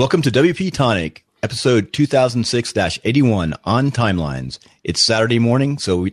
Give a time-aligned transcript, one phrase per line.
[0.00, 2.72] Welcome to WP Tonic, episode 2006
[3.04, 4.58] 81 on Timelines.
[4.82, 6.12] It's Saturday morning, so we.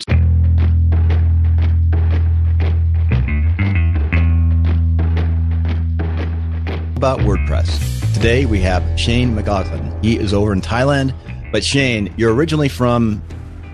[6.97, 8.13] About WordPress.
[8.13, 10.04] Today we have Shane Melaugh.
[10.04, 11.13] He is over in Thailand,
[11.54, 13.24] but Shane, you're originally from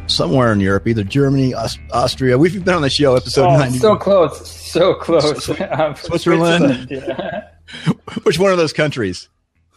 [0.05, 2.37] somewhere in Europe, either Germany, Aust- Austria.
[2.37, 3.79] We've been on the show, episode Oh, 90.
[3.79, 5.23] so close, so close.
[5.47, 6.87] Swi- Um, Switzerland?
[6.91, 7.47] Yeah.
[8.21, 9.27] Which one of those countries?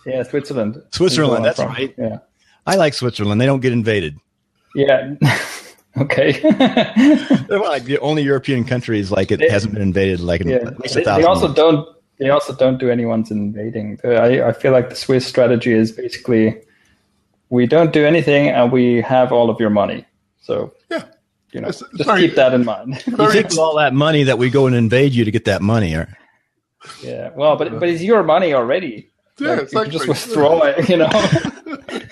[0.07, 0.83] Yeah, Switzerland.
[0.93, 1.69] Switzerland, that's from.
[1.73, 1.95] right.
[1.99, 2.19] Yeah.
[2.67, 3.41] I like Switzerland.
[3.41, 4.17] They don't get invaded.
[4.75, 5.15] Yeah.
[5.99, 6.33] okay.
[7.49, 10.57] They're like the only European countries like it They- hasn't been invaded like in yeah.
[10.57, 11.23] at least a thousand.
[11.23, 11.55] they also years.
[11.57, 11.89] don't.
[12.19, 13.99] They also don't do anyone's invading.
[14.03, 16.61] Uh, I, I feel like the Swiss strategy is basically
[17.51, 20.05] we don't do anything and we have all of your money.
[20.41, 21.05] So Yeah.
[21.53, 23.03] you know, It's- it's just very- keep that in mind.
[23.07, 25.95] You with all that money that we go and invade you to get that money,
[25.95, 26.09] or
[27.03, 27.31] yeah.
[27.37, 29.11] Well, but but it's your money already.
[29.39, 29.91] Yeah, Like, exactly.
[29.93, 30.89] Just withdraw it.
[30.89, 31.09] You know.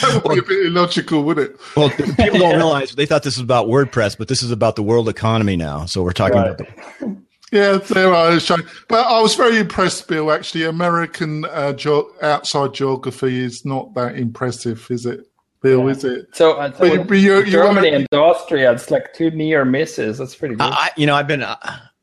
[0.00, 1.60] That would be a bit illogical, wouldn't it?
[1.76, 4.82] well, people don't realize they thought this was about WordPress, but this is about the
[4.82, 5.86] world economy now.
[5.86, 6.50] So we're talking Right.
[6.50, 6.58] about
[6.98, 7.16] the,
[7.52, 8.38] Yeah, there are.
[8.40, 8.64] Shane.
[8.88, 10.32] But I was very impressed, Bill.
[10.32, 11.88] Actually, American uh, ge-
[12.22, 15.20] outside geography is not that impressive, is it,
[15.62, 15.84] Bill?
[15.84, 15.90] Yeah.
[15.90, 16.26] Is it?
[16.32, 19.64] So, uh, so But but you- you Germany wanna- and Austria, it's like two near
[19.64, 20.18] misses.
[20.18, 20.62] That's pretty good.
[20.64, 21.44] I, you know, I've been,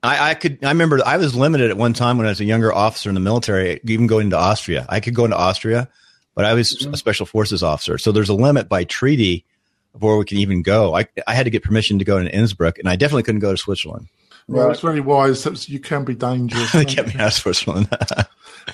[0.03, 2.45] I, I could, I remember I was limited at one time when I was a
[2.45, 4.85] younger officer in the military, even going to Austria.
[4.89, 5.89] I could go into Austria,
[6.35, 6.93] but I was Mhm.
[6.93, 7.97] a special forces officer.
[7.99, 9.45] So there's a limit by treaty
[9.93, 10.95] of where we can even go.
[10.95, 13.51] I, I had to get permission to go to Innsbruck, and I definitely couldn't go
[13.51, 14.07] to Switzerland.
[14.47, 14.71] Well, Right.
[14.71, 15.43] it's very wise.
[15.43, 16.71] That's- You can be dangerous.
[16.71, 17.87] they kept me out of Switzerland.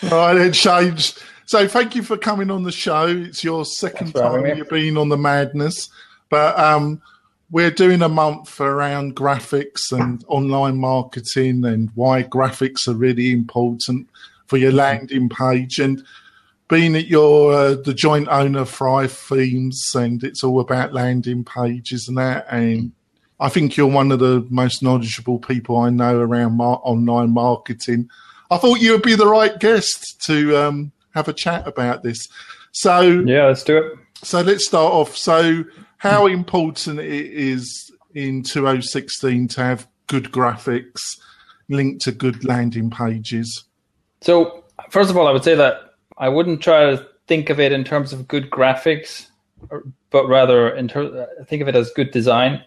[0.03, 0.95] All right, then, Shane.
[1.45, 3.07] So thank you for coming on the show.
[3.07, 5.89] It's your second Thanks time you've been on the madness,
[6.29, 7.01] but um,
[7.49, 14.09] we're doing a month around graphics and online marketing and why graphics are really important
[14.47, 15.79] for your landing page.
[15.79, 16.03] And
[16.67, 21.45] being that you're uh, the joint owner of Thrive Themes, and it's all about landing
[21.45, 22.91] pages and that, and
[23.39, 28.09] I think you're one of the most knowledgeable people I know around mar- online marketing.
[28.49, 32.27] I thought you would be the right guest to um, have a chat about this.
[32.71, 33.93] So, yeah, let's do it.
[34.23, 35.15] so let's start off.
[35.15, 35.63] So,
[35.97, 41.01] how important it is in 2016 to have good graphics
[41.69, 43.63] linked to good landing pages?
[44.21, 47.71] So, first of all, I would say that I wouldn't try to think of it
[47.71, 49.27] in terms of good graphics,
[50.09, 52.63] but rather in ter- think of it as good design.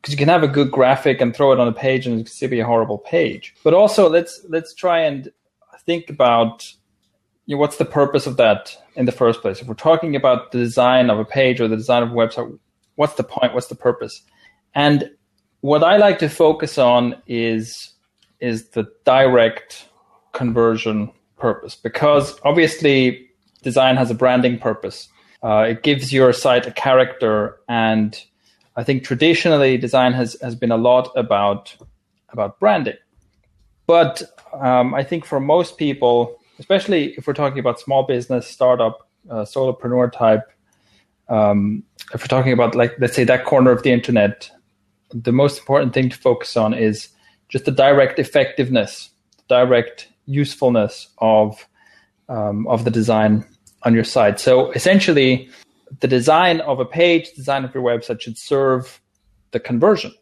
[0.00, 2.24] Because you can have a good graphic and throw it on a page, and it
[2.24, 3.54] can still be a horrible page.
[3.64, 5.30] But also, let's let's try and
[5.84, 6.72] think about
[7.46, 9.60] you know, what's the purpose of that in the first place.
[9.60, 12.58] If we're talking about the design of a page or the design of a website,
[12.98, 13.54] what's the point?
[13.54, 14.22] What's the purpose?
[14.74, 15.10] And
[15.60, 17.92] what I like to focus on is
[18.40, 19.88] is the direct
[20.32, 23.28] conversion purpose because obviously
[23.62, 25.08] design has a branding purpose.
[25.42, 28.20] Uh, it gives your site a character, and
[28.76, 31.76] I think traditionally design has has been a lot about
[32.30, 32.98] about branding.
[33.86, 34.22] But
[34.52, 39.44] um, I think for most people, especially if we're talking about small business, startup, uh,
[39.44, 40.42] solopreneur type,
[41.28, 44.50] um, if we're talking about like let's say that corner of the internet,
[45.12, 47.08] the most important thing to focus on is
[47.48, 49.10] just the direct effectiveness,
[49.48, 51.66] direct usefulness of
[52.28, 53.44] um, of the design
[53.82, 54.40] on your site.
[54.40, 55.48] So essentially,
[56.00, 59.00] the design of a page, design of your website should serve
[59.50, 60.12] the conversion,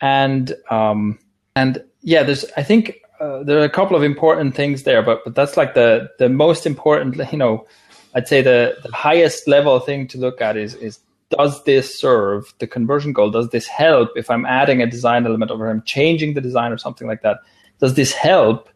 [0.00, 1.18] and um,
[1.56, 5.24] and yeah, there's I think uh, there are a couple of important things there, but
[5.24, 7.16] but that's like the the most important.
[7.32, 7.66] You know,
[8.14, 11.00] I'd say the the highest level thing to look at is is
[11.36, 13.30] does this serve the conversion goal?
[13.30, 16.78] Does this help if I'm adding a design element or I'm changing the design or
[16.78, 17.38] something like that?
[17.80, 18.68] Does this help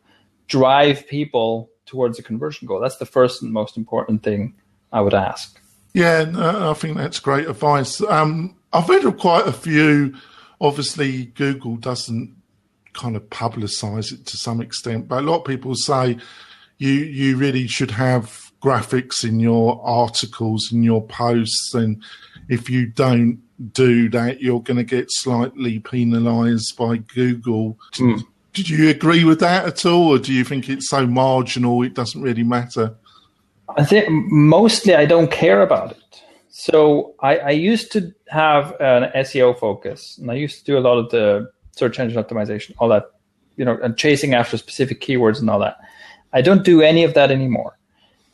[0.46, 2.80] drive people towards a conversion goal?
[2.80, 4.54] That's the first and most important thing
[4.92, 5.60] I would ask.
[5.94, 8.00] Yeah, no, I think that's great advice.
[8.02, 10.14] Um, I've read of quite a few.
[10.60, 12.36] Obviously, Google doesn't
[12.92, 16.18] kind of publicize it to some extent, but a lot of people say
[16.78, 22.02] you you really should have graphics in your articles in your posts, and
[22.48, 23.42] if you don't
[23.72, 27.78] do that, you're going to get slightly penalised by Google.
[27.94, 28.22] Mm.
[28.54, 31.94] Did you agree with that at all, or do you think it's so marginal it
[31.94, 32.94] doesn't really matter?
[33.76, 36.22] I think mostly I don't care about it.
[36.48, 40.80] So I, I used to have an SEO focus, and I used to do a
[40.80, 43.12] lot of the search engine optimization, all that,
[43.56, 45.76] you know, and chasing after specific keywords and all that.
[46.32, 47.78] I don't do any of that anymore.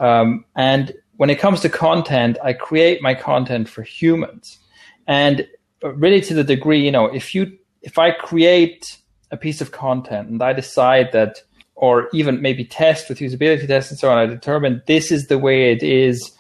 [0.01, 4.59] Um, and when it comes to content, I create my content for humans,
[5.07, 5.47] and
[5.83, 8.99] uh, really to the degree, you know, if you if I create
[9.31, 11.43] a piece of content and I decide that
[11.75, 15.39] or even maybe test with usability tests and so on, I determine this is the
[15.39, 16.33] way it is.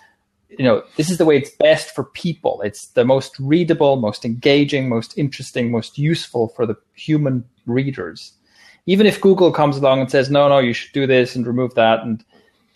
[0.49, 2.63] You know, this is the way it's best for people.
[2.63, 8.33] It's the most readable, most engaging, most interesting, most useful for the human readers.
[8.87, 11.75] Even if Google comes along and says, no, no, you should do this and remove
[11.75, 12.25] that and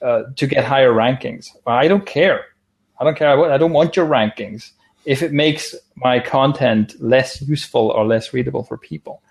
[0.02, 2.44] uh, to get higher rankings, I don't care.
[3.00, 3.52] I don't care.
[3.52, 4.72] I don't want your rankings
[5.04, 9.22] if it makes my content less useful or less readable for people.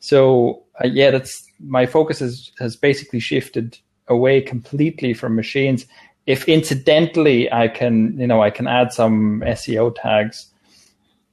[0.00, 3.78] So uh, yeah, that's my focus has has basically shifted
[4.08, 5.86] away completely from machines.
[6.26, 10.48] If incidentally I can, you know, I can add some SEO tags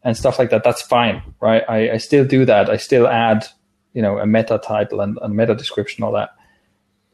[0.04, 1.64] and stuff like that, that's fine, right?
[1.68, 2.70] I, I still do that.
[2.70, 3.48] I still add,
[3.94, 6.32] you know, a meta title and, and meta description, all that,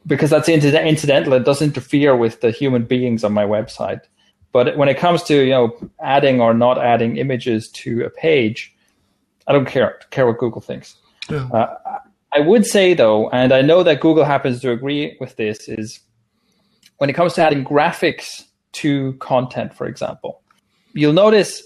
[0.06, 1.32] because that's incidental.
[1.34, 4.00] It doesn't interfere with the human beings on my website.
[4.52, 8.74] But when it comes to you know adding or not adding images to a page,
[9.46, 9.98] I don't care.
[10.10, 10.96] Care what Google thinks.
[11.28, 11.48] Yeah.
[11.52, 11.98] Uh,
[12.32, 16.00] I would say though, and I know that Google happens to agree with this, is
[16.98, 20.42] when it comes to adding graphics to content, for example,
[20.92, 21.62] you'll notice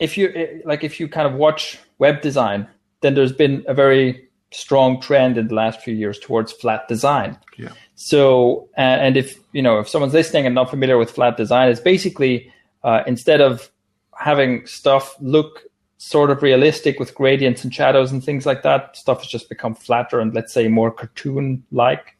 [0.00, 2.66] if you like if you kind of watch web design,
[3.00, 7.38] then there's been a very strong trend in the last few years towards flat design.
[7.56, 7.72] Yeah.
[7.94, 11.80] So, and if you know if someone's listening and not familiar with flat design, it's
[11.80, 12.52] basically
[12.82, 13.70] uh, instead of
[14.16, 15.62] having stuff look
[16.00, 18.96] sort of realistic with gradients and shadows and things like that.
[18.96, 22.16] Stuff has just become flatter and let's say more cartoon like.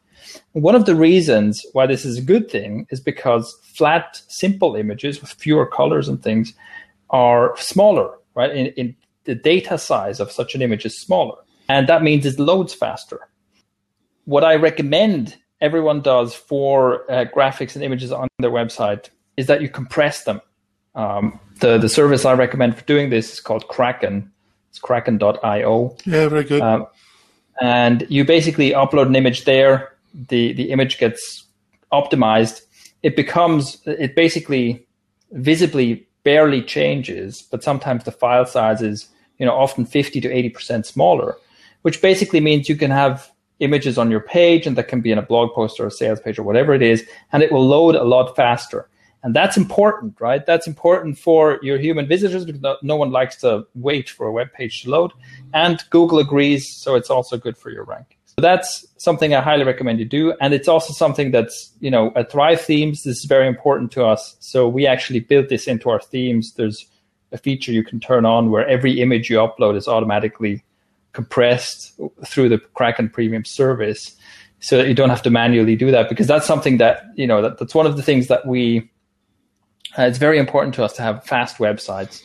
[0.53, 5.23] One of the reasons why this is a good thing is because flat, simple images
[5.23, 6.53] with fewer colors and things
[7.09, 8.55] are smaller, right?
[8.55, 11.37] In, in the data size of such an image is smaller,
[11.71, 13.21] and that means it loads faster.
[14.25, 19.63] What I recommend everyone does for uh, graphics and images on their website is that
[19.63, 20.41] you compress them.
[20.97, 24.33] Um, the the service I recommend for doing this is called Kraken.
[24.71, 25.97] It's kraken.io.
[26.05, 26.61] Yeah, very good.
[26.61, 26.87] Um,
[27.61, 29.93] and you basically upload an image there.
[30.29, 31.45] The the image gets
[31.93, 32.63] optimized.
[33.03, 34.87] It becomes it basically
[35.31, 39.09] visibly barely changes, but sometimes the file size is
[39.39, 41.37] you know often 50 to 80 percent smaller,
[41.83, 43.31] which basically means you can have
[43.61, 46.21] images on your page and that can be in a blog post or a sales
[46.21, 48.89] page or whatever it is, and it will load a lot faster.
[49.23, 50.45] And that's important, right?
[50.47, 54.51] That's important for your human visitors because no one likes to wait for a web
[54.55, 55.13] page to load.
[55.53, 58.17] And Google agrees, so it's also good for your rankings.
[58.25, 60.33] So that's something I highly recommend you do.
[60.41, 64.07] And it's also something that's, you know, at Thrive Themes, this is very important to
[64.07, 64.37] us.
[64.41, 66.55] So we actually built this into our themes.
[66.55, 66.87] There's
[67.33, 70.65] a feature you can turn on where every image you upload is automatically
[71.13, 74.17] compressed through the Kraken Premium service
[74.61, 77.43] so that you don't have to manually do that because that's something that, you know,
[77.43, 78.91] that, that's one of the things that we
[79.99, 82.23] uh, it's very important to us to have fast websites,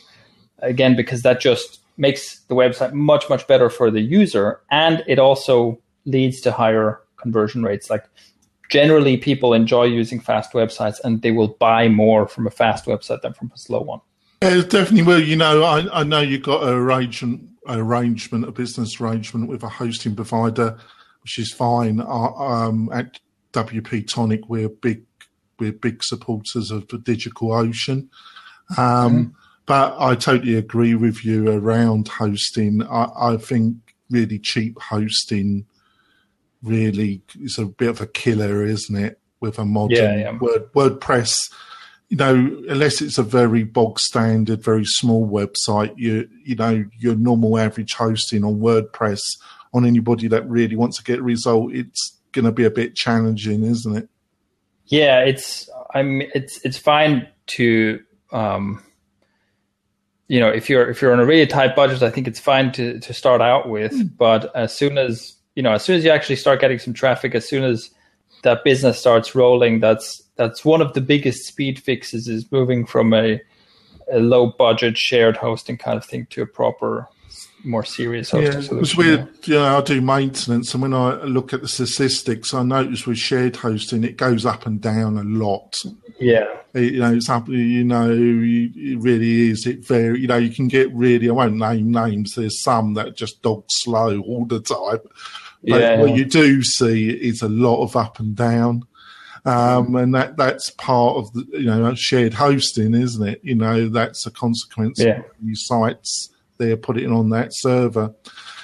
[0.60, 4.60] again, because that just makes the website much, much better for the user.
[4.70, 7.90] And it also leads to higher conversion rates.
[7.90, 8.04] Like
[8.68, 13.22] generally, people enjoy using fast websites and they will buy more from a fast website
[13.22, 14.00] than from a slow one.
[14.42, 15.22] Yeah, definitely will.
[15.22, 19.68] You know, I, I know you've got an arrangement, arrangement, a business arrangement with a
[19.68, 20.78] hosting provider,
[21.22, 22.00] which is fine.
[22.00, 23.18] Uh, um, at
[23.52, 25.02] WP Tonic, we're big
[25.58, 28.08] we're big supporters of the DigitalOcean.
[28.76, 29.24] Um, mm-hmm.
[29.64, 32.82] But I totally agree with you around hosting.
[32.84, 33.76] I, I think
[34.10, 35.66] really cheap hosting
[36.62, 39.18] really is a bit of a killer, isn't it?
[39.40, 40.38] With a modern yeah, yeah.
[40.38, 41.52] Word, WordPress,
[42.08, 42.34] you know,
[42.68, 47.94] unless it's a very bog standard, very small website, you you know, your normal average
[47.94, 49.22] hosting on WordPress
[49.74, 52.94] on anybody that really wants to get a result, it's going to be a bit
[52.94, 54.08] challenging, isn't it?
[54.86, 58.82] Yeah, it's I'm it's it's fine to um,
[60.28, 62.70] you know if you're if you're on a really tight budget, I think it's fine
[62.72, 63.92] to to start out with.
[63.92, 64.16] Mm.
[64.16, 67.34] But as soon as you know, as soon as you actually start getting some traffic,
[67.34, 67.90] as soon as
[68.42, 73.14] that business starts rolling, that's that's one of the biggest speed fixes is moving from
[73.14, 73.40] a,
[74.12, 77.08] a low budget shared hosting kind of thing to a proper
[77.64, 81.62] more serious hosting yeah, Because we, yeah, I do maintenance, and when I look at
[81.62, 85.74] the statistics, I notice with shared hosting, it goes up and down a lot.
[86.18, 87.48] Yeah, it, you know, it's up.
[87.48, 89.66] You know, it really is.
[89.66, 91.28] It very, you know, you can get really.
[91.28, 92.34] I won't name names.
[92.34, 95.00] There's some that just dog slow all the time.
[95.62, 96.00] But yeah.
[96.00, 98.86] what you do see is a lot of up and down.
[99.44, 103.40] Um, and that that's part of the you know shared hosting, isn't it?
[103.44, 105.18] You know that's a consequence yeah.
[105.18, 108.14] of these sites they're putting on that server.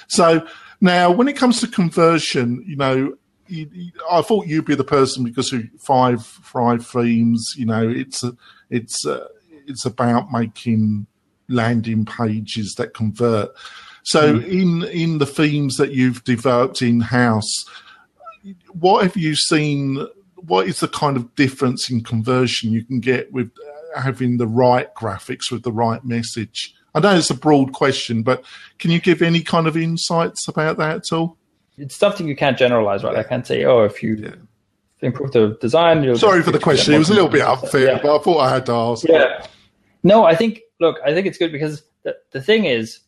[0.07, 0.45] So
[0.81, 3.15] now, when it comes to conversion, you know,
[3.47, 7.53] you, you, I thought you'd be the person because of five Thrive Themes.
[7.57, 8.35] You know, it's a,
[8.69, 9.27] it's a,
[9.65, 11.07] it's about making
[11.47, 13.51] landing pages that convert.
[14.03, 14.47] So mm.
[14.47, 17.65] in in the themes that you've developed in house,
[18.71, 20.05] what have you seen?
[20.35, 23.49] What is the kind of difference in conversion you can get with
[23.95, 26.75] having the right graphics with the right message?
[26.95, 28.43] I know it's a broad question, but
[28.77, 31.37] can you give any kind of insights about that at all?
[31.77, 33.15] It's something you can't generalize, right?
[33.15, 34.35] I can't say, oh, if you yeah.
[35.01, 36.15] improve the design.
[36.17, 36.93] Sorry for the question.
[36.93, 37.99] It was a little bit unfair, yeah.
[38.01, 39.07] but I thought I had to ask.
[39.07, 39.45] Yeah.
[40.03, 42.99] No, I think, look, I think it's good because the, the thing is,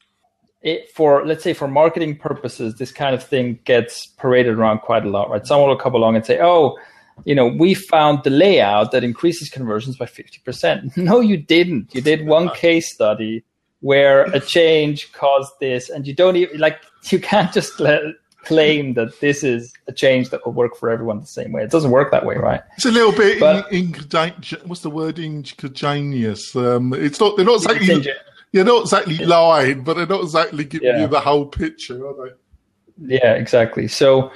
[0.66, 5.06] it, for let's say for marketing purposes, this kind of thing gets paraded around quite
[5.06, 5.46] a lot, right?
[5.46, 6.78] Someone will come along and say, "Oh,
[7.24, 11.94] you know, we found the layout that increases conversions by fifty percent." No, you didn't.
[11.94, 13.44] You did one case study
[13.82, 16.82] where a change caused this, and you don't even like
[17.12, 18.02] you can't just let,
[18.46, 21.64] claim that this is a change that will work for everyone the same way.
[21.64, 22.62] It doesn't work that way, right?
[22.76, 24.34] It's a little bit but, in, in,
[24.66, 26.56] what's the word incontaneous.
[26.56, 27.38] Um, it's not.
[27.38, 28.14] They're not exactly.
[28.56, 31.02] You're not exactly lying, but they're not exactly giving yeah.
[31.02, 33.16] you the whole picture, are they?
[33.18, 33.90] Yeah, exactly.
[33.90, 34.32] So,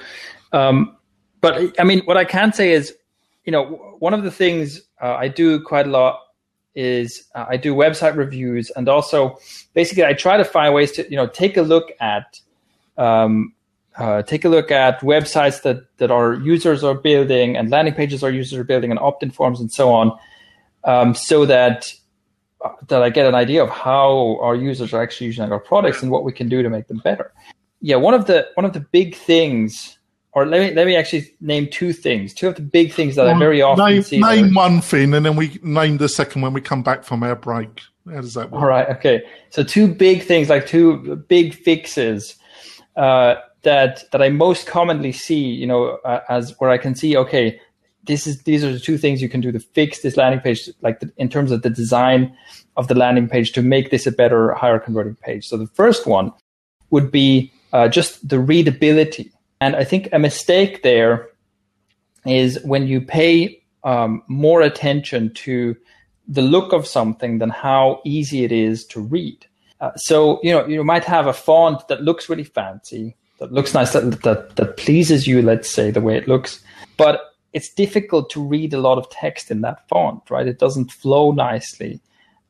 [0.52, 0.94] um,
[1.40, 2.94] but I mean, what I can say is,
[3.46, 6.20] you know, one of the things uh, I do quite a lot
[6.74, 9.38] is uh, I do website reviews, and also
[9.72, 12.38] basically I try to find ways to, you know, take a look at.
[12.98, 13.54] Um,
[13.96, 18.22] uh, take a look at websites that, that our users are building and landing pages
[18.22, 20.16] our users are building and opt-in forms and so on,
[20.84, 21.92] um, so that
[22.88, 26.10] that I get an idea of how our users are actually using our products and
[26.10, 27.32] what we can do to make them better.
[27.80, 29.98] Yeah, one of the one of the big things,
[30.32, 32.34] or let me let me actually name two things.
[32.34, 34.20] Two of the big things that well, I very often name, see.
[34.20, 37.36] Name one thing, and then we name the second when we come back from our
[37.36, 37.80] break.
[38.06, 38.60] How does that work?
[38.60, 38.88] All right.
[38.90, 39.22] Okay.
[39.50, 42.36] So two big things, like two big fixes.
[42.96, 47.16] Uh, that that I most commonly see, you know, uh, as where I can see,
[47.16, 47.60] okay,
[48.04, 50.68] this is these are the two things you can do to fix this landing page,
[50.80, 52.34] like the, in terms of the design
[52.76, 55.46] of the landing page to make this a better, higher converting page.
[55.46, 56.32] So the first one
[56.90, 61.28] would be uh, just the readability, and I think a mistake there
[62.26, 65.76] is when you pay um, more attention to
[66.28, 69.46] the look of something than how easy it is to read.
[69.80, 73.74] Uh, so you know you might have a font that looks really fancy, that looks
[73.74, 75.42] nice, that, that that pleases you.
[75.42, 76.62] Let's say the way it looks,
[76.96, 80.46] but it's difficult to read a lot of text in that font, right?
[80.46, 82.00] It doesn't flow nicely,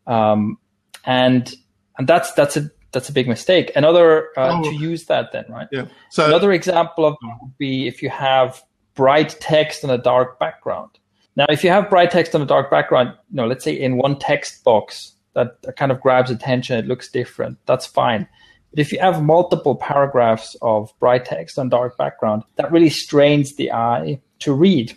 [0.06, 0.58] um,
[1.04, 1.54] and
[1.98, 3.72] and that's that's a that's a big mistake.
[3.76, 4.62] Another uh, oh.
[4.62, 5.68] to use that then, right?
[5.70, 5.86] Yeah.
[6.10, 8.62] So another example of would be if you have
[8.94, 10.90] bright text on a dark background.
[11.36, 13.96] Now, if you have bright text on a dark background, you know, let's say in
[13.96, 17.56] one text box that kind of grabs attention, it looks different.
[17.66, 18.28] That's fine.
[18.70, 23.56] But if you have multiple paragraphs of bright text on dark background, that really strains
[23.56, 24.96] the eye to read.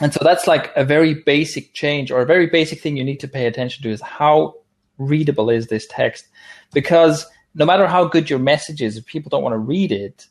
[0.00, 3.20] And so that's like a very basic change or a very basic thing you need
[3.20, 4.54] to pay attention to is how
[4.98, 6.26] readable is this text?
[6.72, 10.26] Because no matter how good your message is, if people don't want to read it,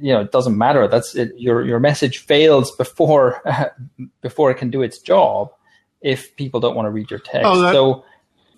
[0.00, 0.86] you know, it doesn't matter.
[0.86, 3.42] That's it, your your message fails before
[4.20, 5.50] before it can do its job
[6.00, 7.46] if people don't want to read your text.
[7.46, 8.04] Oh, that, so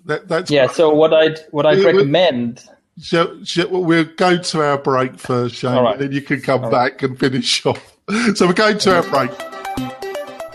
[0.04, 0.66] that, that's yeah.
[0.66, 2.68] So what I'd what I'd recommend.
[2.98, 5.92] So, so we'll go to our break first, Shane, right.
[5.94, 7.10] and then you can come All back right.
[7.10, 7.96] and finish off.
[8.34, 9.30] So we're going to our break.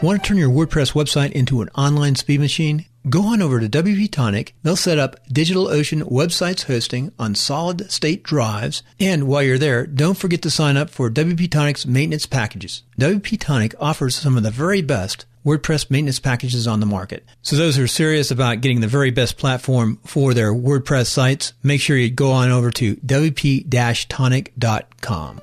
[0.01, 2.85] Want to turn your WordPress website into an online speed machine?
[3.09, 4.53] Go on over to WP Tonic.
[4.63, 8.81] They'll set up DigitalOcean websites hosting on solid state drives.
[8.99, 12.83] And while you're there, don't forget to sign up for WP Tonic's maintenance packages.
[12.97, 17.25] WP Tonic offers some of the very best WordPress maintenance packages on the market.
[17.41, 21.53] So those who are serious about getting the very best platform for their WordPress sites,
[21.63, 25.41] make sure you go on over to wp-tonic.com.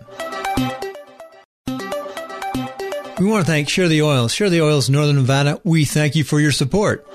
[3.18, 4.34] We want to thank Share the Oils.
[4.34, 5.58] Share the Oils, Northern Nevada.
[5.64, 7.06] We thank you for your support.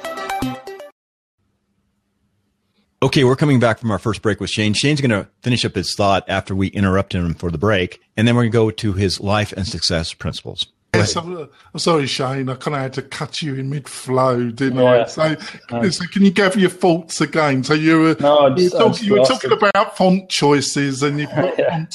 [3.03, 4.73] Okay, we're coming back from our first break with Shane.
[4.73, 8.27] Shane's going to finish up his thought after we interrupt him for the break, and
[8.27, 10.67] then we're going to go to his life and success principles.
[10.93, 12.50] Yes, I'm, I'm, sorry, Shane.
[12.50, 15.03] I kind of had to cut you in mid-flow, didn't yeah.
[15.03, 15.05] I?
[15.05, 15.36] So,
[15.71, 15.89] no.
[15.89, 17.63] so, can you give your thoughts again?
[17.63, 21.27] So you were no, you, were talk, you were talking about font choices and you
[21.27, 21.86] put yeah.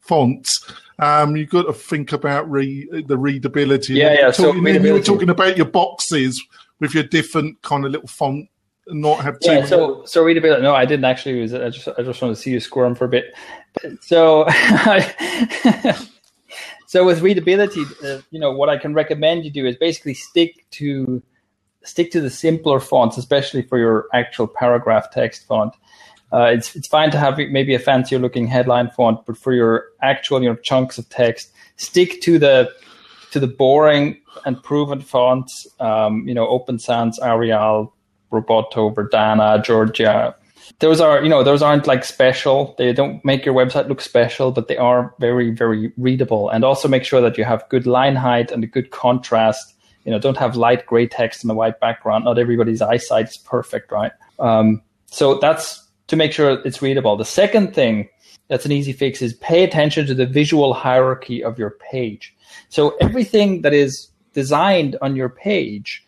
[0.00, 3.94] fonts um, you've got to think about re- the readability.
[3.94, 4.30] Yeah, yeah.
[4.30, 4.86] Talking, so readability.
[4.86, 6.40] You were talking about your boxes
[6.78, 8.48] with your different kind of little font
[8.88, 11.86] not have too yeah so so readability no i didn't actually use it i just
[11.96, 13.32] i just wanted to see you squirm for a bit
[14.00, 14.44] so
[16.92, 20.66] so with readability uh, you know what i can recommend you do is basically stick
[20.70, 21.22] to
[21.82, 25.74] stick to the simpler fonts especially for your actual paragraph text font
[26.32, 29.88] uh, it's it's fine to have maybe a fancier looking headline font, but for your
[30.00, 32.72] actual you know chunks of text, stick to the
[33.32, 35.66] to the boring and proven fonts.
[35.78, 37.94] Um, you know, Open Sans, Arial,
[38.32, 40.34] Roboto, Verdana, Georgia,
[40.78, 42.74] those are you know those aren't like special.
[42.78, 46.48] They don't make your website look special but they are very very readable.
[46.48, 49.74] And also make sure that you have good line height and a good contrast.
[50.04, 52.24] You know don't have light gray text in a white background.
[52.24, 54.12] Not everybody's eyesight is perfect right?
[54.38, 57.16] Um, so that's to make sure it's readable.
[57.16, 58.08] The second thing
[58.48, 62.34] that's an easy fix is pay attention to the visual hierarchy of your page.
[62.68, 66.04] So everything that is designed on your page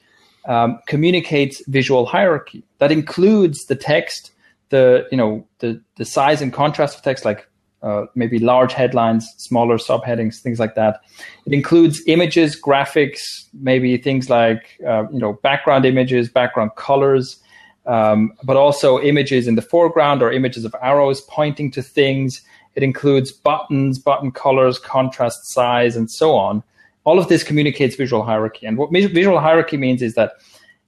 [0.47, 2.63] um, communicates visual hierarchy.
[2.79, 4.33] That includes the text
[4.75, 7.49] the you know the the size and contrast of text, like
[7.83, 11.01] uh, maybe large headlines, smaller subheadings, things like that.
[11.47, 13.21] It includes images, graphics,
[13.53, 17.41] maybe things like uh, you know background images, background colors,
[17.87, 22.43] um, but also images in the foreground or images of arrows pointing to things.
[22.75, 26.65] It includes buttons, button colors, contrast size, and so on.
[27.05, 28.67] All of this communicates visual hierarchy.
[28.67, 30.33] And what visual hierarchy means is that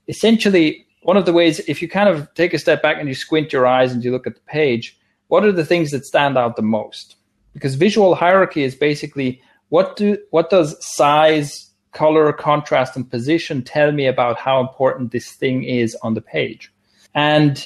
[0.08, 3.14] essentially one of the ways, if you kind of take a step back and you
[3.14, 4.98] squint your eyes and you look at the page,
[5.28, 7.14] what are the things that stand out the most?
[7.54, 13.92] Because visual hierarchy is basically what do what does size, color, contrast, and position tell
[13.92, 16.72] me about how important this thing is on the page?
[17.14, 17.64] And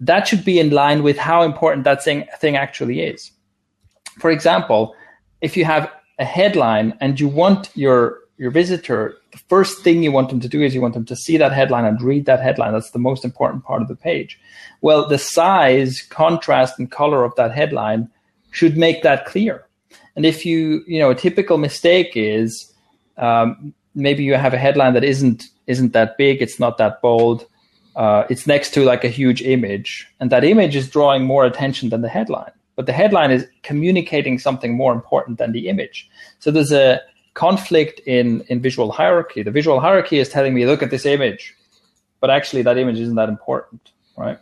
[0.00, 3.30] that should be in line with how important that thing, thing actually is.
[4.18, 4.94] For example,
[5.42, 10.12] if you have a headline and you want your your visitor, the first thing you
[10.12, 12.40] want them to do is you want them to see that headline and read that
[12.40, 12.72] headline.
[12.72, 14.38] That's the most important part of the page.
[14.80, 18.08] Well, the size, contrast, and color of that headline
[18.52, 19.66] should make that clear.
[20.14, 22.72] And if you, you know, a typical mistake is
[23.16, 27.44] um, maybe you have a headline that isn't isn't that big, it's not that bold,
[27.94, 31.90] uh, it's next to like a huge image, and that image is drawing more attention
[31.90, 32.52] than the headline.
[32.74, 36.08] But the headline is communicating something more important than the image.
[36.38, 37.00] So there's a
[37.38, 39.44] conflict in, in visual hierarchy.
[39.44, 41.54] The visual hierarchy is telling me, look at this image,
[42.20, 44.38] but actually that image isn't that important, right?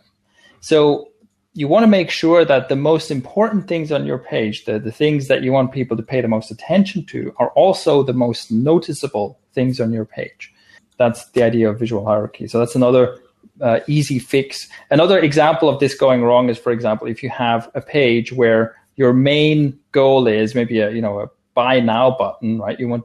[0.61, 1.09] So
[1.53, 4.91] you want to make sure that the most important things on your page, the, the
[4.91, 8.51] things that you want people to pay the most attention to, are also the most
[8.51, 10.51] noticeable things on your page.
[10.97, 12.47] That's the idea of visual hierarchy.
[12.47, 13.19] So that's another
[13.61, 14.67] uh, easy fix.
[14.89, 18.75] Another example of this going wrong is, for example, if you have a page where
[18.95, 22.79] your main goal is maybe a you know a buy now button, right?
[22.79, 23.03] You want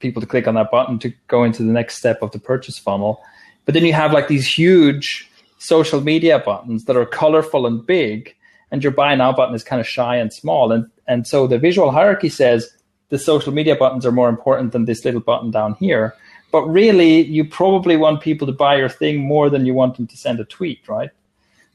[0.00, 2.76] people to click on that button to go into the next step of the purchase
[2.76, 3.22] funnel.
[3.64, 8.34] But then you have like these huge social media buttons that are colorful and big,
[8.72, 10.72] and your buy now button is kind of shy and small.
[10.72, 12.68] And and so the visual hierarchy says
[13.10, 16.14] the social media buttons are more important than this little button down here.
[16.50, 20.08] But really, you probably want people to buy your thing more than you want them
[20.08, 21.10] to send a tweet, right?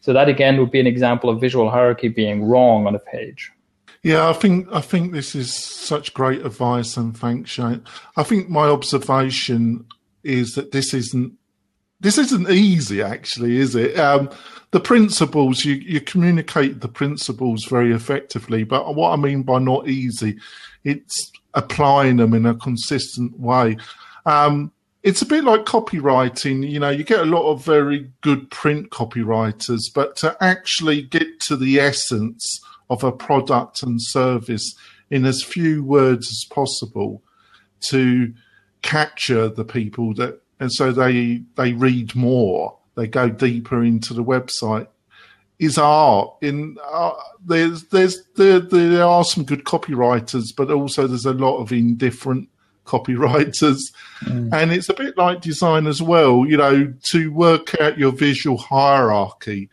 [0.01, 3.51] So that again would be an example of visual hierarchy being wrong on a page.
[4.03, 7.83] Yeah, I think I think this is such great advice, and thanks, Shane.
[8.15, 9.85] I think my observation
[10.23, 11.33] is that this isn't
[11.99, 13.97] this isn't easy, actually, is it?
[13.97, 14.29] Um,
[14.71, 19.87] the principles you you communicate the principles very effectively, but what I mean by not
[19.87, 20.37] easy,
[20.83, 23.77] it's applying them in a consistent way.
[24.25, 24.71] Um,
[25.03, 26.69] it's a bit like copywriting.
[26.69, 31.39] You know, you get a lot of very good print copywriters, but to actually get
[31.41, 34.75] to the essence of a product and service
[35.09, 37.21] in as few words as possible
[37.79, 38.33] to
[38.81, 42.77] capture the people that and so they they read more.
[42.95, 44.87] They go deeper into the website.
[45.59, 51.25] Is art in uh, there's there's there, there are some good copywriters but also there's
[51.25, 52.49] a lot of indifferent
[52.85, 53.79] copywriters.
[54.23, 54.53] Mm.
[54.53, 58.57] and it's a bit like design as well you know to work out your visual
[58.57, 59.69] hierarchy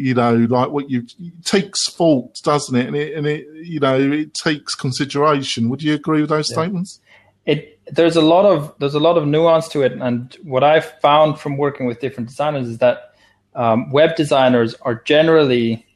[0.00, 1.06] you know, like what you
[1.44, 2.86] takes fault, doesn't it?
[2.86, 5.68] And it, and it, you know, it takes consideration.
[5.68, 6.54] Would you agree with those yeah.
[6.54, 7.00] statements?
[7.44, 10.98] It there's a lot of there's a lot of nuance to it, and what I've
[11.00, 13.14] found from working with different designers is that
[13.54, 15.86] um, web designers are generally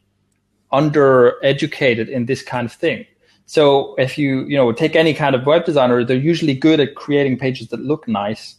[0.73, 3.07] undereducated in this kind of thing.
[3.47, 6.95] So if you you know take any kind of web designer, they're usually good at
[6.95, 8.57] creating pages that look nice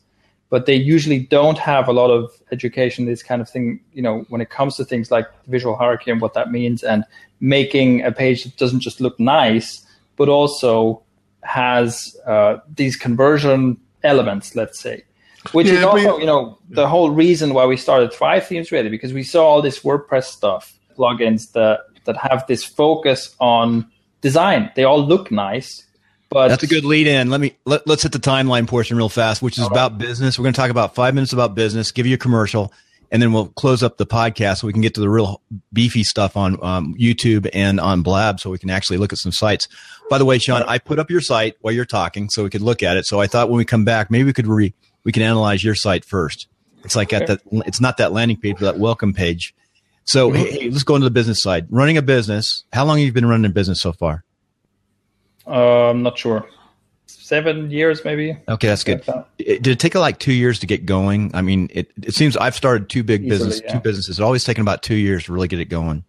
[0.49, 4.25] but they usually don't have a lot of education this kind of thing you know
[4.29, 7.03] when it comes to things like visual hierarchy and what that means and
[7.39, 11.01] making a page that doesn't just look nice but also
[11.43, 15.03] has uh, these conversion elements let's say.
[15.51, 18.89] Which yeah, is also you know the whole reason why we started thrive themes really
[18.89, 23.85] because we saw all this wordpress stuff plugins that that have this focus on
[24.21, 24.71] design.
[24.75, 25.85] They all look nice
[26.29, 27.29] but that's a good lead in.
[27.29, 30.37] Let me let, us hit the timeline portion real fast, which is about business.
[30.37, 32.73] We're going to talk about five minutes about business, give you a commercial,
[33.11, 36.03] and then we'll close up the podcast so we can get to the real beefy
[36.03, 39.67] stuff on um, YouTube and on Blab, so we can actually look at some sites.
[40.09, 42.61] By the way, Sean, I put up your site while you're talking, so we could
[42.61, 43.05] look at it.
[43.05, 45.75] So I thought when we come back, maybe we could re we can analyze your
[45.75, 46.47] site first.
[46.83, 47.41] It's like at that.
[47.65, 49.53] It's not that landing page, but that welcome page.
[50.03, 50.43] So mm-hmm.
[50.43, 51.67] hey, let's go into the business side.
[51.69, 52.65] Running a business.
[52.73, 54.24] How long have you been running a business so far?
[55.47, 56.47] Uh, I'm not sure.
[57.07, 58.37] Seven years, maybe.
[58.47, 59.03] Okay, that's good.
[59.37, 61.31] It, did it take like two years to get going?
[61.33, 63.73] I mean, it, it seems I've started two big Easily, business, yeah.
[63.73, 64.09] two businesses.
[64.11, 66.03] It's always taken about two years to really get it going.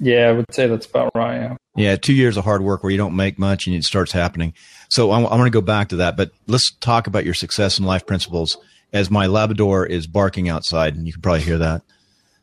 [0.00, 1.36] Yeah, I would say that's about right.
[1.36, 1.56] Yeah.
[1.76, 4.54] Yeah, two years of hard work where you don't make much and it starts happening.
[4.88, 7.78] So I'm, I'm going to go back to that, but let's talk about your success
[7.78, 8.56] and life principles.
[8.92, 11.82] As my Labrador is barking outside, and you can probably hear that.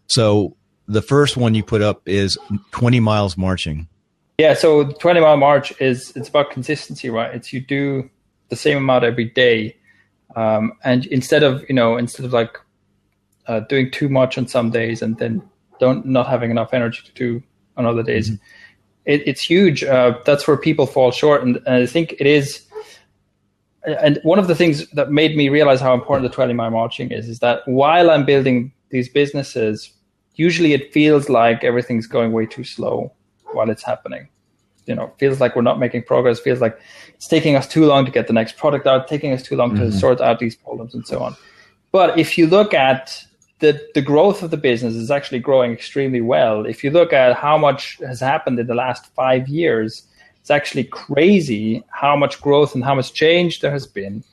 [0.08, 0.56] So
[0.88, 2.38] the first one you put up is
[2.72, 3.90] 20 miles marching.
[4.40, 7.34] Yeah, so 20 mile march is it's about consistency, right?
[7.34, 8.08] It's you do
[8.50, 9.76] the same amount every day,
[10.36, 12.56] um, and instead of you know instead of like
[13.48, 15.42] uh, doing too much on some days and then
[15.80, 17.44] don't not having enough energy to do
[17.78, 18.30] on other days.
[18.30, 18.44] Mm-hmm.
[19.06, 19.84] It, it's huge.
[19.84, 22.64] Uh, that's where people fall short, and, and, I think it is.
[23.86, 27.10] And one of the things that made me realize how important the 20 mile marching
[27.10, 29.92] is is that while I'm building these businesses,
[30.36, 33.14] usually it feels like everything's going way too slow
[33.54, 34.28] while it's happening.
[34.86, 36.40] You know, feels like we're not making progress.
[36.40, 36.80] Feels like
[37.16, 39.72] it's taking us too long to get the next product out, taking us too long
[39.72, 39.92] mm-hmm.
[39.92, 41.36] to sort out these problems and so on.
[41.92, 43.26] But if you look at
[43.60, 46.66] the, the growth of the business is actually growing extremely well.
[46.66, 50.04] If you look at how much has happened in the last five years,
[50.40, 54.24] it's actually crazy how much growth and how much change there has been.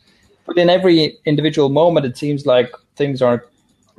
[0.46, 3.42] But in every individual moment, it seems like things aren't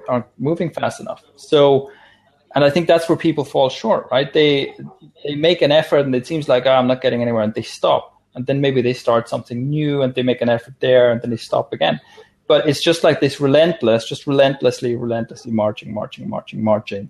[0.07, 1.23] aren't moving fast enough.
[1.35, 1.91] So,
[2.55, 4.31] and I think that's where people fall short, right?
[4.31, 4.73] They
[5.23, 7.61] they make an effort and it seems like oh, I'm not getting anywhere, and they
[7.61, 11.21] stop, and then maybe they start something new and they make an effort there, and
[11.21, 11.99] then they stop again
[12.47, 17.09] but it's just like this relentless, just relentlessly, relentlessly marching, marching, marching, marching,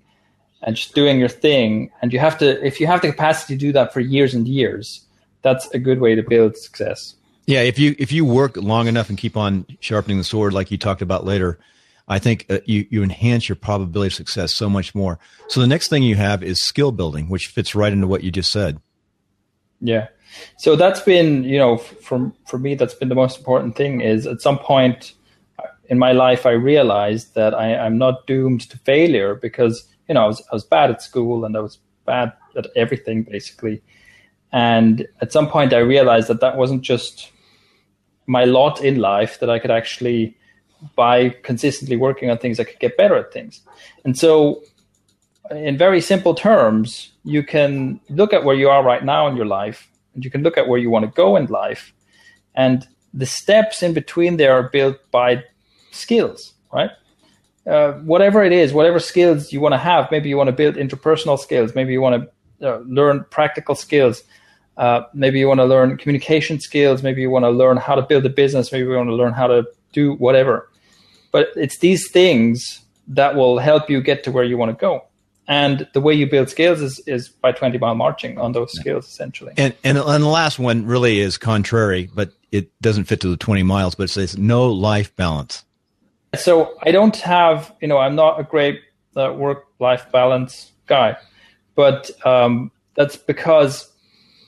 [0.61, 1.91] and just doing your thing.
[2.01, 4.47] And you have to, if you have the capacity to do that for years and
[4.47, 5.01] years,
[5.41, 7.15] that's a good way to build success.
[7.47, 10.71] Yeah, if you if you work long enough and keep on sharpening the sword, like
[10.71, 11.59] you talked about later,
[12.07, 15.19] I think uh, you you enhance your probability of success so much more.
[15.47, 18.31] So the next thing you have is skill building, which fits right into what you
[18.31, 18.79] just said.
[19.81, 20.07] Yeah,
[20.57, 24.01] so that's been you know for for me that's been the most important thing.
[24.01, 25.13] Is at some point
[25.89, 30.23] in my life, I realized that I, am not doomed to failure because you know
[30.23, 33.81] I was I was bad at school and I was bad at everything basically.
[34.51, 37.31] And at some point, I realized that that wasn't just
[38.25, 40.37] my lot in life; that I could actually,
[40.95, 43.61] by consistently working on things, I could get better at things.
[44.03, 44.63] And so,
[45.51, 49.45] in very simple terms, you can look at where you are right now in your
[49.45, 51.93] life, and you can look at where you want to go in life,
[52.55, 55.43] and the steps in between there are built by
[55.91, 56.91] skills, right?
[57.65, 60.75] Uh, whatever it is, whatever skills you want to have, maybe you want to build
[60.75, 64.23] interpersonal skills, maybe you want to uh, learn practical skills,
[64.77, 68.01] uh, maybe you want to learn communication skills, maybe you want to learn how to
[68.01, 70.69] build a business, maybe you want to learn how to do whatever.
[71.35, 75.03] But it's these things that will help you get to where you want to go.
[75.49, 79.05] And the way you build skills is, is by 20 mile marching on those skills,
[79.05, 79.51] essentially.
[79.57, 83.35] And, and, and the last one really is contrary, but it doesn't fit to the
[83.35, 85.65] 20 miles, but it says no life balance.
[86.35, 88.79] So I don't have, you know, I'm not a great
[89.17, 91.17] uh, work-life balance guy,
[91.75, 93.91] but um, that's because,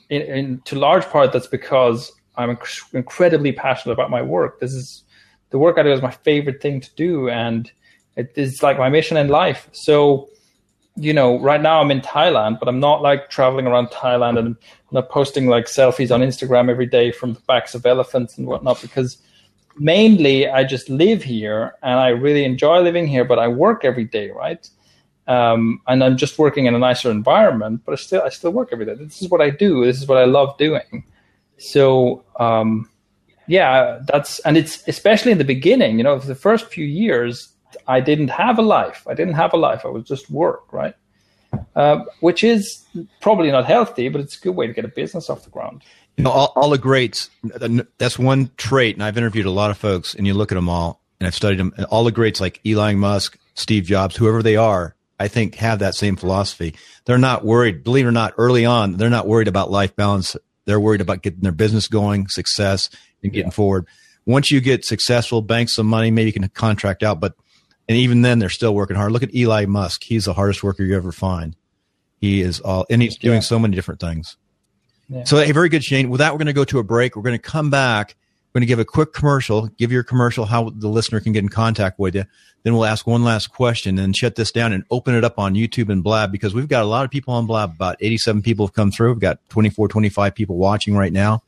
[0.10, 4.62] in, in, to large part, that's because I'm inc- incredibly passionate about my work.
[4.62, 5.04] This is
[5.50, 7.72] the work I do is my favorite thing to do, and
[8.16, 9.70] it is like my mission in life.
[9.72, 10.30] So,
[10.96, 14.48] you know, right now I'm in Thailand, but I'm not like traveling around Thailand and
[14.48, 14.58] I'm
[14.92, 18.82] not posting like selfies on Instagram every day from the backs of elephants and whatnot
[18.82, 19.22] because
[19.78, 24.06] mainly I just live here and I really enjoy living here, but I work every
[24.06, 24.68] day, right?
[25.28, 28.70] Um, and I'm just working in a nicer environment, but I still I still work
[28.72, 28.96] every day.
[28.96, 29.86] This is what I do.
[29.86, 31.04] This is what I love doing.
[31.58, 32.90] So um,
[33.48, 35.98] yeah, that's and it's especially in the beginning.
[35.98, 37.50] You know, the first few years,
[37.88, 39.06] I didn't have a life.
[39.10, 39.86] I didn't have a life.
[39.86, 40.94] I was just work, right?
[41.76, 42.86] Uh, which is
[43.22, 45.84] probably not healthy, but it's a good way to get a business off the ground.
[46.18, 47.30] You know, all, all, the greats,
[47.98, 48.96] that's one trait.
[48.96, 51.36] And I've interviewed a lot of folks and you look at them all and I've
[51.36, 51.74] studied them.
[51.90, 55.96] all the greats like Elon Musk, Steve Jobs, whoever they are, I think have that
[55.96, 56.76] same philosophy.
[57.06, 60.36] They're not worried, believe it or not, early on, they're not worried about life balance.
[60.68, 62.90] They're worried about getting their business going, success,
[63.24, 63.52] and getting yeah.
[63.52, 63.88] forward.
[64.26, 67.34] Once you get successful, bank some money, maybe you can contract out, but
[67.88, 69.14] and even then they're still working hard.
[69.14, 70.04] Look at Elon Musk.
[70.04, 71.56] He's the hardest worker you ever find.
[72.20, 73.40] He is all, and he's doing yeah.
[73.40, 74.36] so many different things.
[75.08, 75.24] Yeah.
[75.24, 76.10] So, hey, very good, Shane.
[76.10, 77.16] With that, we're going to go to a break.
[77.16, 78.18] We're going to come back.
[78.58, 81.50] Going to give a quick commercial, give your commercial how the listener can get in
[81.50, 82.26] contact with you.
[82.64, 85.54] Then we'll ask one last question and shut this down and open it up on
[85.54, 87.76] YouTube and Blab because we've got a lot of people on Blab.
[87.76, 89.12] About 87 people have come through.
[89.14, 91.44] We've got 24, 25 people watching right now.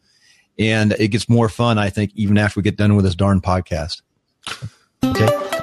[0.60, 3.42] And it gets more fun, I think, even after we get done with this darn
[3.42, 4.04] podcast.
[5.04, 5.59] Okay.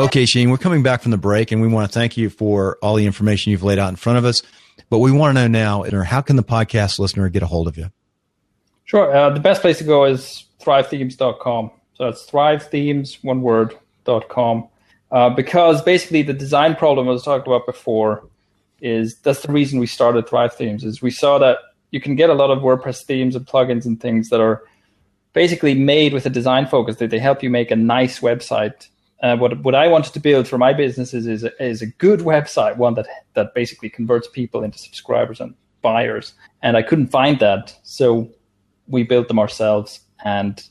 [0.00, 2.76] Okay, Shane, we're coming back from the break and we want to thank you for
[2.82, 4.42] all the information you've laid out in front of us.
[4.90, 7.78] But we want to know now, how can the podcast listener get a hold of
[7.78, 7.92] you?
[8.84, 9.14] Sure.
[9.14, 11.70] Uh, the best place to go is thrivethemes.com.
[11.94, 14.68] So that's thrivethemes, one word, dot com.
[15.10, 18.28] Uh, because basically the design problem I was talking about before
[18.80, 21.58] is that's the reason we started Thrive Themes is we saw that
[21.90, 24.62] you can get a lot of WordPress themes and plugins and things that are
[25.32, 28.88] basically made with a design focus that they help you make a nice website.
[29.22, 31.86] Uh, what what I wanted to build for my business is is a, is a
[31.86, 36.34] good website, one that that basically converts people into subscribers and buyers.
[36.62, 38.30] And I couldn't find that, so
[38.86, 40.62] we built them ourselves and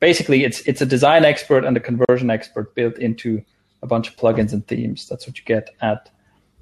[0.00, 3.42] basically it's it's a design expert and a conversion expert built into
[3.82, 5.06] a bunch of plugins and themes.
[5.08, 6.10] That's what you get at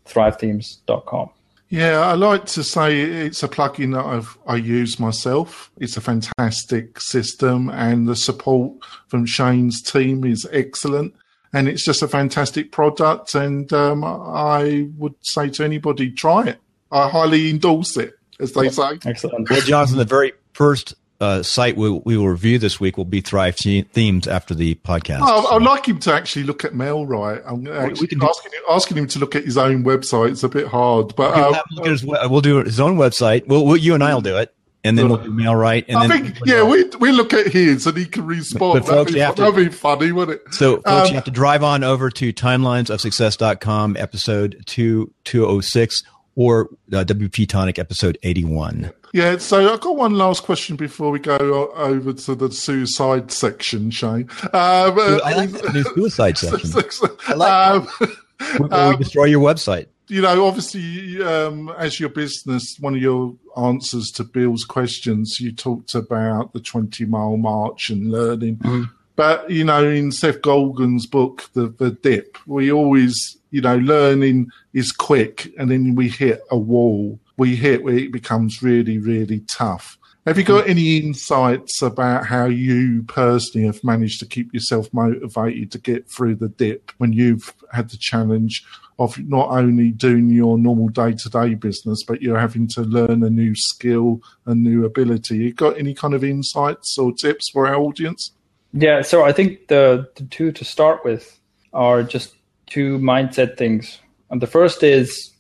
[0.07, 1.31] thrivethemes.com.
[1.71, 5.71] Yeah, I like to say it's a plugin that I've I use myself.
[5.79, 11.15] It's a fantastic system, and the support from Shane's team is excellent.
[11.53, 16.61] And it's just a fantastic product, and um, I would say to anybody, try it.
[16.91, 18.99] I highly endorse it, as they say.
[19.05, 19.49] Excellent.
[19.49, 23.21] Well, Jonathan, the very first uh, site we, we will review this week will be
[23.21, 25.21] Thrive Themes after the podcast.
[25.23, 27.43] Oh, I'd like him to actually look at MailRite.
[27.47, 30.33] I'm actually we asking, him, asking him to look at his own website.
[30.33, 33.47] It's a bit hard, but um, we'll, his, we'll, do his own website.
[33.47, 34.55] We'll, we'll, you and I will do it.
[34.87, 35.87] And then we'll do MailRite.
[35.89, 38.81] And I then, think, yeah, we we look at his and he can respond.
[38.81, 40.53] But, folks, that'd, be, to, that'd be funny, wouldn't it?
[40.53, 46.03] So, folks, um, you have to drive on over to timelinesofsuccess.com, episode 2, 206,
[46.37, 48.93] or uh, WP Tonic, episode 81.
[49.13, 53.91] Yeah, so I've got one last question before we go over to the suicide section,
[53.93, 54.29] Shane.
[54.43, 57.11] Um, I like the new suicide section.
[57.29, 57.89] I like um,
[58.59, 59.87] we, um, destroy your website.
[60.09, 65.53] You know, obviously, um, as your business, one of your answers to Bill's questions, you
[65.53, 68.57] talked about the 20 mile march and learning.
[68.57, 68.83] Mm-hmm.
[69.17, 74.49] But, you know, in Seth Godin's book, The, the Dip, we always, you know, learning
[74.73, 79.41] is quick and then we hit a wall we hit where it becomes really, really
[79.41, 79.99] tough.
[80.27, 80.71] Have you got mm-hmm.
[80.71, 86.37] any insights about how you personally have managed to keep yourself motivated to get through
[86.37, 88.65] the dip when you've had the challenge
[88.99, 93.23] of not only doing your normal day to day business, but you're having to learn
[93.23, 95.37] a new skill, a new ability?
[95.37, 98.31] You got any kind of insights or tips for our audience?
[98.73, 101.39] Yeah, so I think the, the two to start with
[101.75, 102.35] are just
[102.67, 104.01] two mindset things.
[104.31, 105.31] And the first is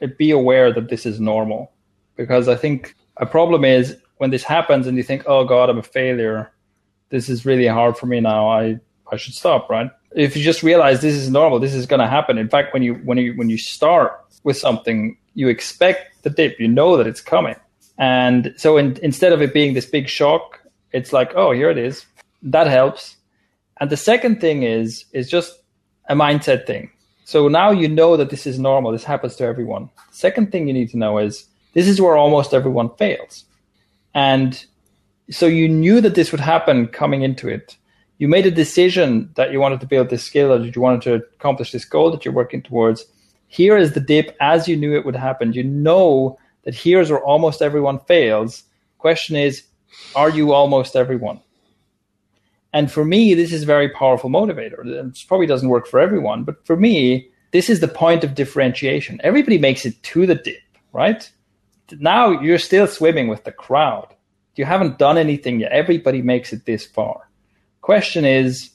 [0.00, 1.72] eh, be aware that this is normal
[2.16, 5.78] because I think a problem is when this happens and you think, oh God, I'm
[5.78, 6.52] a failure.
[7.08, 8.48] This is really hard for me now.
[8.48, 8.78] I,
[9.10, 9.90] I should stop, right?
[10.14, 12.38] If you just realize this is normal, this is going to happen.
[12.38, 14.12] In fact, when you, when you, when you start
[14.44, 17.56] with something, you expect the dip, you know that it's coming.
[17.98, 20.60] And so in, instead of it being this big shock,
[20.92, 22.06] it's like, oh, here it is.
[22.42, 23.16] That helps.
[23.80, 25.62] And the second thing is, is just
[26.10, 26.90] a mindset thing.
[27.24, 28.90] So now you know that this is normal.
[28.90, 29.88] This happens to everyone.
[30.10, 33.44] Second thing you need to know is this is where almost everyone fails.
[34.12, 34.62] And
[35.30, 37.76] so you knew that this would happen coming into it.
[38.18, 41.02] You made a decision that you wanted to build this skill or that you wanted
[41.02, 43.06] to accomplish this goal that you're working towards.
[43.46, 45.52] Here is the dip as you knew it would happen.
[45.52, 48.64] You know that here's where almost everyone fails.
[48.98, 49.62] Question is,
[50.16, 51.40] are you almost everyone?
[52.72, 54.86] And for me, this is a very powerful motivator.
[54.86, 59.20] It probably doesn't work for everyone, but for me, this is the point of differentiation.
[59.24, 61.30] Everybody makes it to the dip, right?
[61.98, 64.14] Now you're still swimming with the crowd.
[64.54, 65.72] You haven't done anything yet.
[65.72, 67.30] Everybody makes it this far.
[67.80, 68.70] Question is,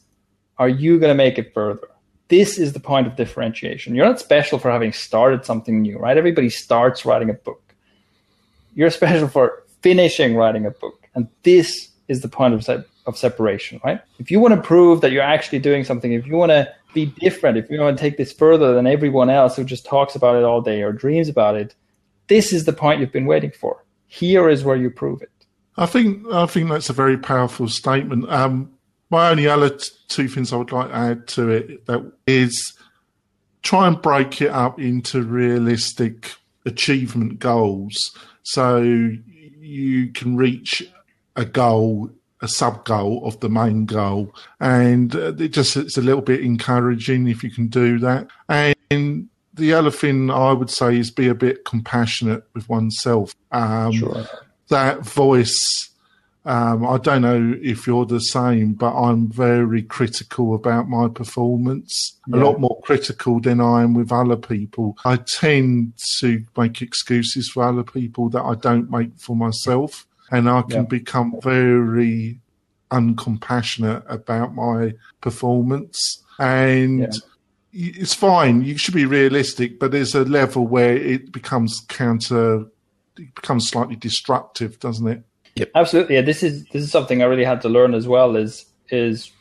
[0.58, 1.88] are you going to make it further?
[2.28, 3.94] This is the point of differentiation.
[3.94, 6.18] You're not special for having started something new, right?
[6.18, 7.76] Everybody starts writing a book.
[8.74, 11.08] You're special for finishing writing a book.
[11.14, 12.64] And this is the point of
[13.06, 14.02] of separation, right?
[14.20, 17.08] If you want to prove that you're actually doing something, if you want to be
[17.20, 20.36] different, if you want to take this further than everyone else who just talks about
[20.36, 21.76] it all day or dreams about it,
[22.28, 23.84] this is the point you've been waiting for.
[24.08, 25.32] Here is where you prove it.
[25.78, 28.32] I think I think that's a very powerful statement.
[28.32, 28.72] Um,
[29.10, 32.74] my only other t- two things I would like to add to it that is
[33.62, 36.32] try and break it up into realistic
[36.66, 37.96] achievement goals
[38.44, 40.84] so you can reach
[41.36, 42.10] a goal
[42.46, 46.42] a sub goal of the main goal, and uh, it just it's a little bit
[46.42, 48.28] encouraging if you can do that.
[48.48, 53.34] And the other thing I would say is be a bit compassionate with oneself.
[53.52, 54.26] Um, sure.
[54.70, 55.92] That voice
[56.46, 62.20] Um, I don't know if you're the same, but I'm very critical about my performance.
[62.28, 62.38] Yeah.
[62.38, 64.96] A lot more critical than I am with other people.
[65.06, 70.06] I tend to make excuses for other people that I don't make for myself.
[70.32, 70.82] And I can yeah.
[70.84, 72.40] become very
[72.92, 76.24] uncompassionate about my performance.
[76.40, 77.10] And yeah
[77.76, 78.64] it's fine.
[78.64, 82.66] You should be realistic, but there's a level where it becomes counter,
[83.18, 85.24] it becomes slightly destructive, doesn't it?
[85.56, 85.72] Yep.
[85.76, 86.16] Absolutely.
[86.16, 88.36] Yeah, this is this is something I really had to learn as well.
[88.38, 89.32] Is is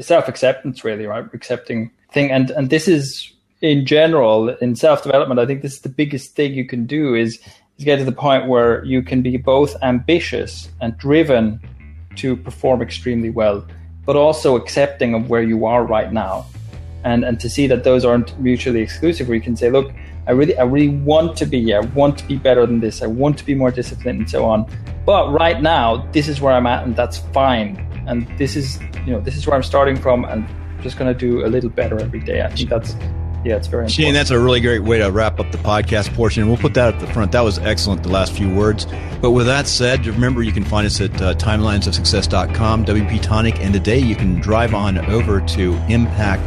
[0.00, 1.24] self acceptance really right?
[1.32, 5.40] Accepting thing, and and this is in general in self development.
[5.40, 7.40] I think this is the biggest thing you can do is
[7.78, 11.60] is get to the point where you can be both ambitious and driven
[12.16, 13.64] to perform extremely well,
[14.04, 16.44] but also accepting of where you are right now.
[17.04, 19.92] And and to see that those aren't mutually exclusive where you can say look
[20.26, 23.00] i really i really want to be i want to be better than this.
[23.02, 24.66] I want to be more disciplined and so on.
[25.06, 27.86] But right now this is where i'm at and that's fine.
[28.08, 30.44] And this is you know this is where i'm starting from and
[30.82, 32.42] just going to do a little better every day.
[32.42, 32.96] I think that's
[33.48, 36.46] yeah, it's very Shane, that's a really great way to wrap up the podcast portion.
[36.46, 37.32] We'll put that at the front.
[37.32, 38.86] That was excellent, the last few words.
[39.22, 43.72] But with that said, remember you can find us at uh, timelinesofsuccess.com, WP Tonic, and
[43.72, 46.42] today you can drive on over to Impact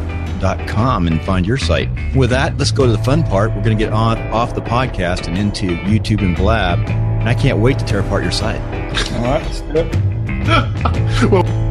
[0.67, 1.89] com and find your site.
[2.15, 3.49] With that, let's go to the fun part.
[3.49, 6.79] We're going to get on off the podcast and into YouTube and Blab.
[6.79, 8.59] And I can't wait to tear apart your site.
[9.13, 11.31] All right, let's do it.
[11.31, 11.70] well,